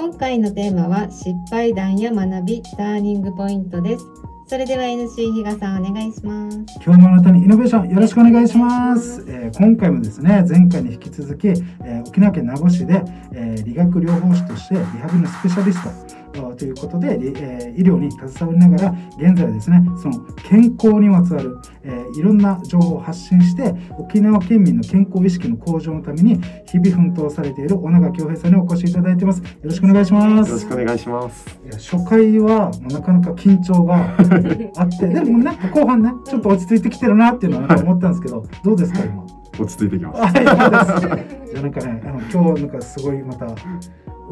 [0.00, 4.04] 今回のテーマは失敗談や学びターニングポイントです。
[4.46, 6.56] それでは NC 比嘉さんお願いします。
[6.82, 13.02] 今日もあなたにイノベーションよろしくお願いします、えー今回もですね前回に引き続き、えー沖縄県名護市で、
[13.34, 29.40] えー理学療法士としてリハビリのスペシャリストということで、りえー医療に携わりながら現在はですねその健康にまつわる、えーいろんな情報を発信して沖縄県民の健康意識の向上のために日々奮闘されている小永恭平さんにお越しいただいてます。
[29.40, 30.48] よろしくお願いします。
[30.50, 31.58] よろしくお願いします。
[31.92, 34.16] 初回はなかなか緊張が
[34.76, 39.39] あってでもなんか後半ねちょっと落ち着いてきてるなっていうのは思ったんですけどどうですか今？
[39.58, 40.32] 落ち着いてきます。
[40.34, 40.56] じゃあ
[41.62, 43.46] なんかねあの今日なんかすごいまた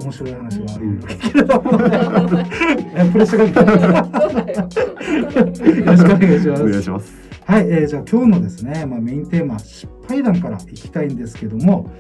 [0.01, 2.47] 面白い話が聞けると思うので
[2.95, 3.61] えプレッシャーが来た
[5.75, 6.63] よろしくお願いします。
[6.63, 7.29] お願いします。
[7.45, 11.91] はい、えーじゃあ今日のですね、まあ、メインテーマ失敗談からいきたいんですけども、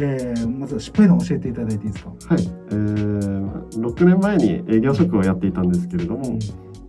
[0.00, 2.10] えーまず失敗談教えていただいていいですか？
[2.28, 6.38] はい、えー、6年前に営業職をやっていたんですけれども、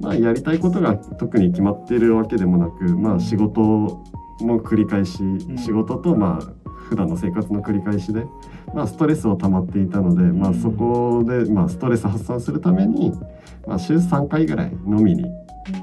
[0.01, 4.01] まあ、やりたいことが特に決まっているわけでもなく、まあ、仕事
[4.41, 5.57] も繰り返し、ん。
[5.57, 8.25] 仕事とまあ普段の生活の繰り返しで、
[8.73, 13.11] まあ、ストレスを溜まっていたので、まあ、そこで、まあ、ストレス発散するために、
[13.65, 15.25] まあ、週3回ぐらい飲みに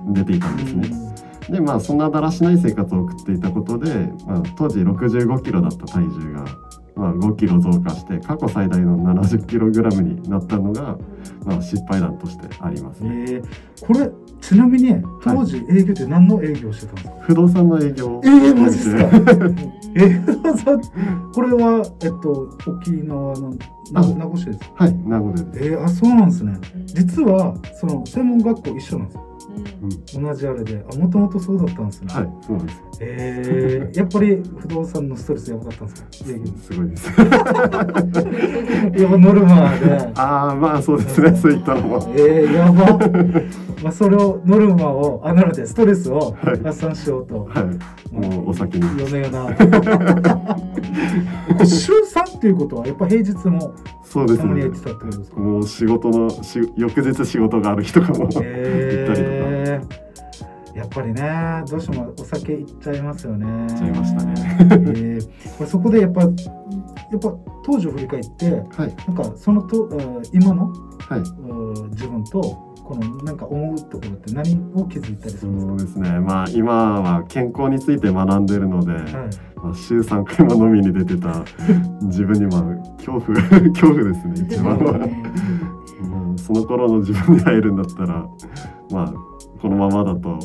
[0.08, 1.04] 出ていたんですね。
[1.50, 3.92] でまあそんなだらしない生活を送っていたことで、
[4.26, 6.46] まあ、当時65キロだった体重が、
[7.04, 10.96] まあ、5キロ増加して過去最大の70キログラムになったのが、
[11.44, 13.14] まあ、失敗談としてありますえね。
[13.24, 13.42] ー
[13.86, 18.08] これちなみに当時営業って何の営業してたんですか、不動産の営業。
[18.18, 19.04] をえー、マジっすか？
[19.96, 20.80] えー、そう。
[21.34, 23.54] これはえっと沖縄の
[24.16, 24.84] 名護市ですか？
[24.84, 25.48] はい名古屋です。
[25.72, 26.54] えー、あそうなんですね。
[26.86, 29.22] 実はその専門学校一緒なんですよ
[29.84, 30.24] うん。
[30.24, 32.80] 同じあれであもともとそうだったんですね、はいそうです。
[33.00, 36.08] えー、やっぱり不動産のストレスやばかったんですか？
[36.62, 37.08] すごいです。
[37.18, 40.12] やっぱノルマで。
[40.16, 42.12] ああまあそうですねそういったのも。
[42.16, 42.98] えー、やば。
[43.82, 46.60] まあそれをノルマをあなのでストレスをはい。
[46.62, 48.14] 発散しようと、はい。
[48.14, 48.86] もうお酒に。
[48.98, 49.50] 夜な。
[49.58, 49.80] 夜
[50.22, 50.56] な
[51.66, 53.72] 週3っていうことはやっぱ平日も
[54.04, 54.64] そうですね。
[55.36, 59.33] もう仕事のし翌日仕事がある日とかも、えー
[60.76, 63.66] やっぱりねどうしてもお酒いっちゃいますよね。
[63.66, 64.34] っちゃいましたね。
[64.60, 66.30] えーこれそこでやっぱやっ
[67.20, 67.32] ぱ
[67.64, 68.94] 当時を振り返ってはい。
[69.06, 69.88] なんかそのと
[70.32, 70.72] 今の
[71.08, 71.20] はい。
[71.20, 71.22] う
[71.86, 72.40] ん自分と
[72.84, 75.94] このなんか思うところって何を気づいたりするんですか？
[75.94, 76.20] そうですね。
[76.20, 79.04] まあ今は健康について学んでるので、はい。
[79.62, 81.42] まあ、週3回も飲みに出てた
[82.02, 82.62] 自分にまあ
[82.98, 83.38] 恐怖
[83.72, 85.08] 恐怖ですね一番は、
[86.34, 88.26] うん、その頃の自分に会えるんだったら
[88.90, 89.12] まあ
[89.60, 90.38] このままだと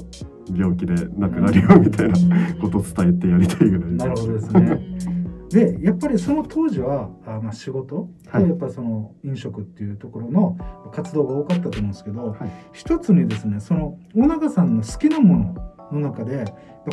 [0.55, 4.79] 病気で亡くなるよみたいなことを伝えてやりたいぐらいなるほどですね。
[5.49, 7.95] でやっぱりその当時はあまあ仕事？
[7.95, 8.47] とはい。
[8.47, 10.55] やっぱその飲食っていうところの
[10.91, 12.37] 活動が多かったと思うんですけど、はい。
[12.71, 15.55] 一つにですねその大永さんの好きなもの
[15.91, 16.45] の中で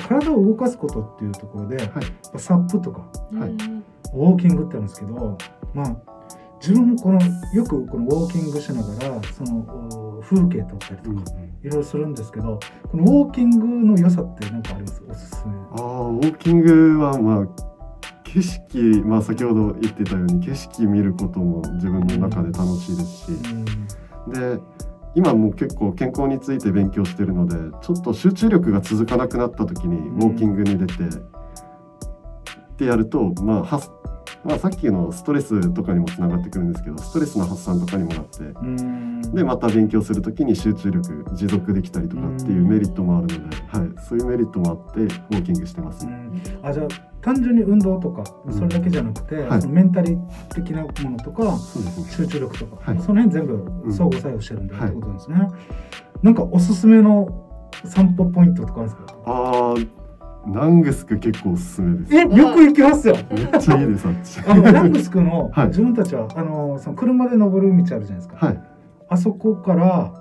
[0.09, 1.91] 体を動かすことっていうところで、やっ
[2.33, 3.51] ぱサップとかはい。
[4.15, 5.37] ウォーキングってあるんですけど
[5.75, 5.97] まあ
[6.61, 7.21] 自分もこの
[7.53, 12.59] よくこのウォーキングしながらそのお風景撮ったりとうんかいろいろするんですけど
[12.91, 15.03] このウォーキングの良さって何かあります？
[15.09, 15.53] おすすめ。
[15.53, 17.47] あーウォーキングはまあ
[18.25, 23.33] 景色まあ先ほど言ってたように景色見ることも自分の中で楽しいですし、
[24.27, 24.59] うん。
[24.59, 24.63] で
[25.15, 33.81] 今もう結構健康について勉強してるのでちょっと集中力が続かなくなった時にウォーキングに出て、ってやると、まあ
[34.47, 39.21] まあ、さっきのストレスとかにもつながってくるんですけどストレスの発散とかにもなってうん。
[39.35, 46.07] でまた勉強する時に集中力持続できたりとかっていうメリットもあるので、はい、そういうメリットもあってウォーキングしてます。
[46.07, 46.43] うん。
[46.63, 46.87] あじゃあ
[47.21, 49.67] 単純に運動とかそれだけじゃなくて、はい。
[49.67, 50.17] メンタリ
[50.55, 51.51] 的なものとかね。
[52.11, 53.03] 集中力とか、はい。
[53.03, 53.93] その辺全部ん。
[53.93, 55.49] 相互作用してるんだはいってことですね、
[56.23, 57.43] なんかおすすめの
[57.85, 59.17] 散歩ポイントとかあるんですか？
[59.27, 62.15] あーナングスク結構おすすめです。
[62.15, 63.17] えよく行きますよ。
[63.31, 64.41] めっちゃいいですあっち。
[64.47, 65.67] あのラングスクの はい。
[65.69, 68.63] 自分たちはあのその車で登る道あるじゃないですか、はい。
[69.09, 70.13] あそこから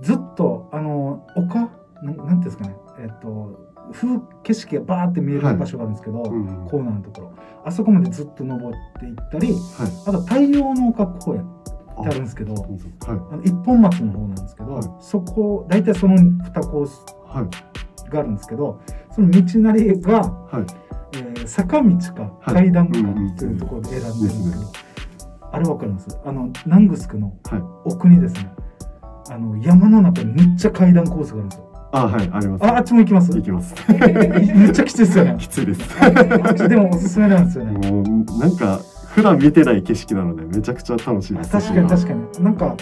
[0.00, 1.68] ずっとあの丘？
[2.02, 2.76] なんなんていうんですかね。
[3.00, 5.56] えっと風景色がバーって見えるはい。
[5.56, 6.46] 場所があるんですけど、うん。
[6.68, 7.32] コーナーのところ。
[7.64, 9.56] あそこまでずっと登っていったりはい。
[10.06, 12.64] あと太陽の丘公園ってあるんですけどはい。
[13.06, 14.84] あの一本松の方なんですけど、はい。
[15.00, 17.04] そこ大体その2コース。
[17.26, 18.80] はいがあるんですけど
[19.14, 20.66] その道なりが、はい。
[21.14, 22.54] えー坂道かはい。
[22.54, 22.98] 階段か
[23.38, 24.72] というところで選んでるんですけど、
[25.50, 26.06] あれわかります？
[26.26, 27.62] あのナングスクのはい。
[27.86, 28.52] 奥にですね
[29.30, 31.64] あの山の中にめっちゃ階段コースがあるんですよ。
[31.90, 32.64] あはいあります。
[32.64, 33.32] ああっちも行きます？
[33.32, 33.74] 行きます。
[33.90, 33.96] め
[34.68, 35.36] っちゃきついですよね。
[35.40, 35.80] きついです。
[36.02, 37.90] あっちでもおすすめなんですよね。
[37.90, 38.02] もう
[38.38, 38.78] なんか
[39.14, 41.50] 普段見てない景色なのでめちゃくちゃ楽しいです。
[41.50, 42.44] 確かに確かに。
[42.44, 42.76] なんか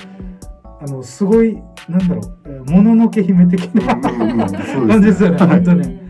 [0.80, 1.56] あのすごい
[1.88, 6.06] なんだろうえーもののけ姫的な感じですよねはい本当に。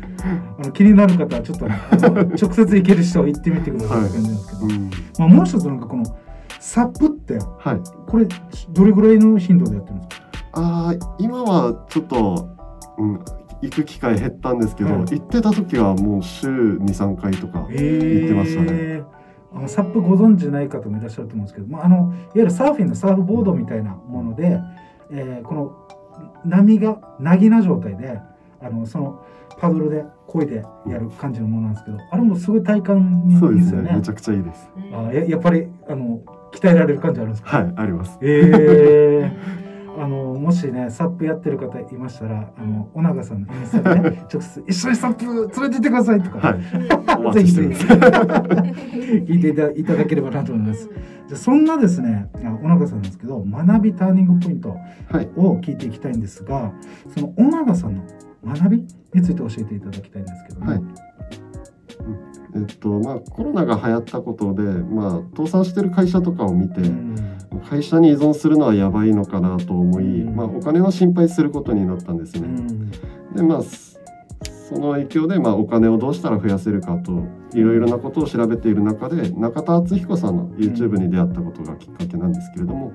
[0.58, 4.90] あの気になる方はちょっと 直接行ける人は行ってみてくださいって感じなんですけど、うん。
[5.18, 6.04] まあ、もう一つなんかこの
[6.58, 7.80] サップってはい。
[8.06, 8.26] これ
[8.72, 10.26] どれぐらいの頻度でやってるんですか？
[10.54, 12.48] ああ今はちょっと、
[12.98, 13.18] うん、
[13.60, 15.04] 行く機会減ったんですけど、はい。
[15.04, 19.02] 行ってた時はもう週23回とか、え行ってましたね。
[19.54, 24.60] あのサップご存知ない方もいらっしゃると思うんですけど、まあ、あのいわゆるサーフィンのサーフボードみたいなもので、
[25.10, 25.76] えーこの
[26.44, 28.18] 波がなぎな状態で
[28.62, 29.22] あのその
[29.58, 33.90] パドルで漕いでやる感じのものなんですけどあれもすごい体感にいそうでいですすよね。
[33.90, 34.70] ねめちゃくちゃいいです。
[34.92, 36.20] あややっぱりあの
[36.52, 37.58] 鍛えられる感じあるんですか？
[37.58, 38.18] はいあります。
[38.22, 39.30] えー、
[39.98, 46.58] あのもしねサップやってる方いましたらあの小永さんのインスタでね直接「一緒にサップ連れて行ってください」とか、はい。
[47.18, 47.86] お待ちしてます。
[47.86, 50.88] 聞いていただければなと思います。
[51.28, 54.76] じゃあそんなですね、あ小永さんなんですけど、学びターニングポイント
[55.10, 55.28] はい。
[55.36, 56.72] を聞いていきたいんですが、
[57.08, 58.02] その小永さんの
[58.44, 58.76] 学び
[59.14, 60.82] について教えていただきたいんですけども、はい
[62.56, 67.36] えっとまあコロナが流行ったことで、まあ倒産してる会社とかを見て、うん。
[67.68, 70.34] 会社に依存するのはやばいのかなと思い、うん。
[70.34, 72.40] まあお金の心配することになったんですね。
[72.40, 72.90] うん。
[73.34, 73.96] でまあす
[74.68, 77.22] その影響で、まあ、お金をどうしたら増やせるかと
[77.54, 82.92] いろいろなことを調べている中で中田敦彦さんの YouTube に出会ったことがきっかけなんですけれども、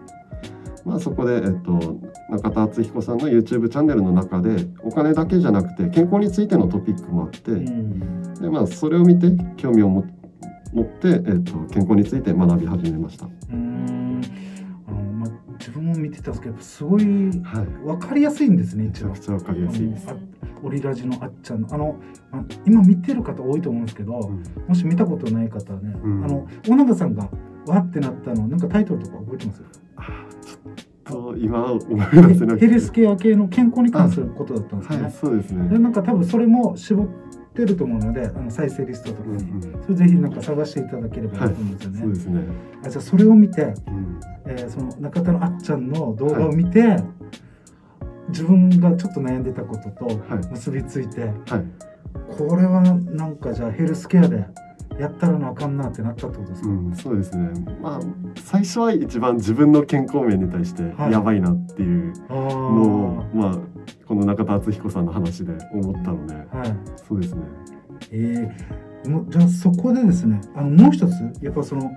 [0.85, 1.99] まあ、そこで、えっと、
[2.29, 8.33] 中田敦彦さんの YouTube チャンネルの中でお金だけじゃなくて健康についてのトピックもあって、うん。
[8.35, 10.03] でまあ、それを見て興味を持
[10.73, 13.25] 持って、えっと、健康について学び始めました。
[13.25, 14.21] うん。
[14.87, 20.07] あのまあ、自分も見てたんですけど、すごいはい、分かりやすいんですね、め一番ちゃくちゃわかりやすいです。
[20.63, 21.67] オリラジのあっちゃんの。
[21.71, 21.95] あの、
[22.31, 24.43] まあ、今見てる方多いと思うんですけど、うん。
[24.67, 26.23] もし見たことない方はね、うん。
[26.23, 27.29] あの小永さんが
[27.67, 29.61] わってなったのなんかタイトルとか覚えてます？
[29.97, 30.25] あ
[31.05, 35.03] ちょっと今思い出せなくてヘルスケア系の健康に関することだったんですよね。
[35.03, 35.79] はい、そうですでね。
[35.79, 37.07] なんか多分それも絞っ
[37.53, 41.99] てると思うのであの再生リストとかに、うんうんそれぜひなんか探していただければなと思うんですよね。
[41.99, 42.41] そうですね。
[42.85, 46.97] あじゃあそれを見て、うんえーその中田のあっちゃんの動画を見て、
[48.29, 51.33] 自分がちょっと悩んでたこととはい結びついて、はい。
[52.37, 54.45] これはなんかじゃあヘルスケアで
[55.01, 57.49] やったらなあかんなってなったってことですか、うん、そうですね。
[57.81, 57.99] まあ
[58.35, 61.11] 最初は一番自分の健康面に対してはい。
[61.11, 63.57] やばいなっていうあのを、ーまあ
[64.05, 66.77] この中田敦彦さんの話で思ったので、はい。
[67.07, 67.41] そうですね。
[68.11, 71.11] えー、もうじゃあそこでですねあのもう一つ
[71.41, 71.91] やっぱその、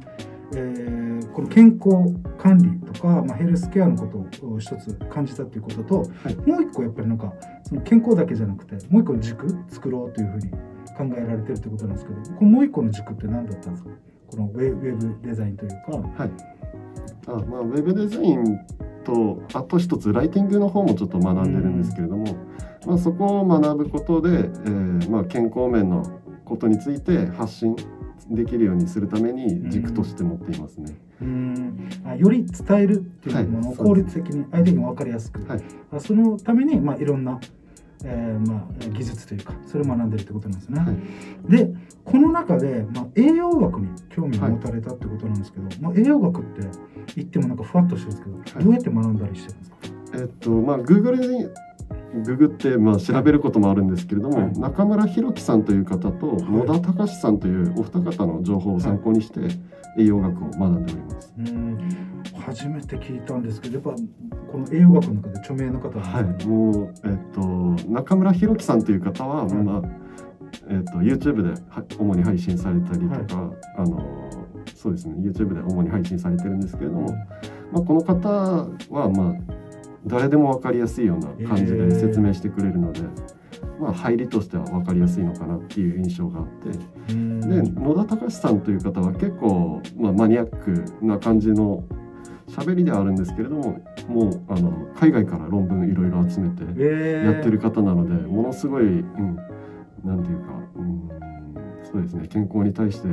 [0.54, 1.04] えー
[1.34, 6.36] この健康管理とか、まあ、ヘルスケアのことを一つ感じたっていうことと、はい。
[6.48, 7.32] もう一個やっぱりなんか
[7.64, 10.52] その健康だけじゃなくてもう一個の軸作ろうというふうに
[10.96, 13.90] 考えられてるってことなんですけどこのもう一個の軸って何だったんですか？
[14.30, 16.22] このウェウェブデザインというか。
[16.22, 16.30] はい。
[17.26, 18.58] あまあウェブデザイン
[19.04, 22.36] とあと一つライティングの方もちょっと学んでるんですけれども、
[22.86, 27.76] まあそこを学ぶことで、えーまあ健康面のことについて発信
[28.30, 30.94] できるようにするために軸として持っていますね。
[31.20, 31.88] うん。
[32.04, 35.62] あより伝えるっていうものをはい効率的に相手にも分かりやすく、はい。
[35.92, 37.38] あそのために、まあ、いろんな、
[38.06, 40.78] えーまあ、技術というかそれを学んでるってことなんですね。
[40.78, 41.50] はい。
[41.50, 41.74] で
[42.04, 46.68] この中で、まあ、栄養学に興味を持たれたってことなんですけど、まあ、栄養学って
[47.16, 48.64] 言ってもなんかふわっとしてるんですけど、い。
[48.64, 49.76] どうやって学んだりしてるんですか？
[50.16, 51.48] えっとまあ Google に
[52.24, 54.58] ググってまあ調べることもあるんですけれども、はい。
[54.58, 59.40] 中村弘樹さんという方と野田隆さんというお二方の情報を参考にして
[59.98, 61.32] 栄養学を学んでおります。
[61.38, 61.78] うん。
[62.38, 64.02] 初めて聞いたんですけどやっぱ
[64.52, 69.82] この栄養学の中で著名な方はい、もうえっと中村弘樹さんという方は、はいまあ
[70.68, 74.30] えっと YouTube では主に配信されたりとか、あの
[74.74, 77.10] そうですね YouTube で主に配信されてるんですけれども、
[77.72, 79.34] まあ、この方はまあ
[80.06, 83.00] 誰でも分かりやすいような感じで説明してくれるので、
[83.80, 87.12] まあ入りとしては分かりやすいのかなっていう印象があって。
[87.12, 87.40] うん。
[87.40, 91.84] で野田隆さんという方は結構、まあ、マニアックな感じの
[92.48, 97.32] 喋りではあるんですけれどももうあの海外から論文いろいろ集めてえー。
[97.32, 99.36] やってる方なので、ものすごい、うん、
[100.04, 101.08] なんていうか、うん、
[101.84, 103.08] そうですね健康に対して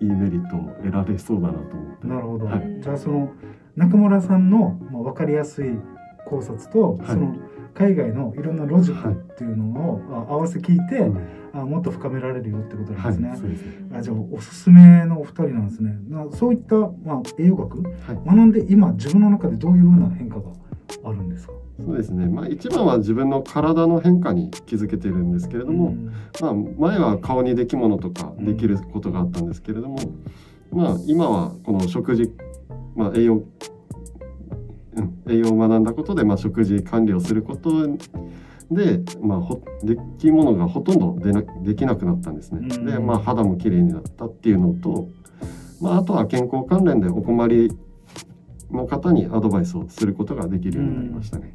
[0.00, 2.06] いいメリットを得られそうだなと思って。
[2.06, 2.78] なるほど、はい。
[2.80, 3.32] じゃあその
[3.76, 5.78] 中村さんの、まあ、分かりやすい
[6.26, 7.06] 考察と、はい。
[7.06, 7.36] その
[7.74, 11.18] 海外のいろんなロジックっていうのを、あ合わせ聞いて、うん
[11.54, 13.36] あもっと深められるよってことなんはい、ですね。
[13.36, 13.72] そうですね。
[13.94, 15.98] あじゃあおすすめのお二人なんですね。
[16.08, 17.92] なそういった、まあ、栄養学はい
[18.24, 20.44] 学んで今自分の中でどういうふうな変化が
[21.04, 21.52] あるんですか？
[21.84, 22.26] そうですね。
[22.26, 26.06] まあ一番は自分の体の変化に気づけてるんですけれども、うん
[26.40, 29.98] まあ前は顔にできものとかできることがあったんですけれども、
[30.70, 32.32] まあ今はこの食事、
[32.96, 33.44] まあ、栄養、うん、
[35.28, 37.86] 栄養を学んだことで、まあ、食事管理をすること
[38.70, 42.60] で、まあ、ほできものがほとんど出なできなくなったんですね。
[42.62, 45.08] うんで、まあ、肌も綺麗になったっていうのと、
[45.80, 47.70] まあ、あとは健康関連でお困り
[48.70, 51.54] の方にアドバイスをすることができるようになりましたね。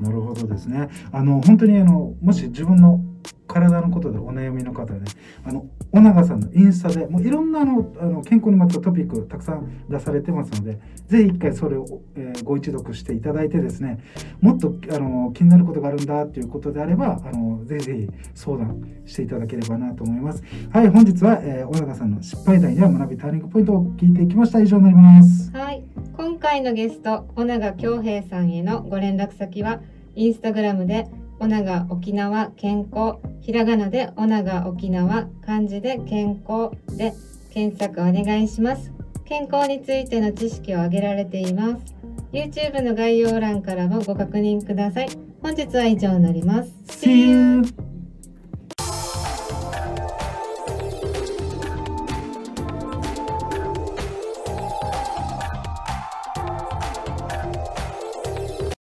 [0.00, 0.88] なるほどですね。
[1.12, 3.00] あの本当にあのもし自分の
[3.46, 5.00] 体のことでお悩みの方で、
[5.44, 13.98] あの小永さんのインスタでもういろんなあのあの健康にまつわるトピックたくさん出されてますので、ぜひ一回それを、えーご一読していただいてですね、
[14.40, 20.42] もっとあの気になることがあるんだということであれば、あのぜひぜひ相談していただければなと思います。
[20.70, 24.60] はい、本日は、えー、小永さんの失敗談や学びターニングポイントを聞いていきました。
[24.60, 25.50] 以上になります。
[25.52, 25.82] はい、
[26.16, 29.80] 今回のゲスト小永恭平さんへのご連絡先は
[30.14, 31.08] インスタグラムで
[31.40, 37.12] オナが沖縄健康ひらがなでオナが沖縄漢字で健康で
[37.52, 38.92] 検索お願いします。
[39.24, 41.94] 健康についての知識を挙げられています。
[42.32, 45.08] YouTube の概要欄からもご確認ください。
[45.42, 46.72] 本日は以上になります。
[46.86, 47.83] See you!